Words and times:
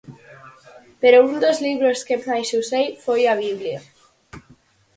Pero 1.01 1.23
un 1.27 1.33
dos 1.43 1.57
libros 1.67 1.99
que 2.07 2.17
máis 2.27 2.49
usei 2.61 2.87
foi 3.03 3.21
a 3.27 3.33
Biblia. 3.45 3.79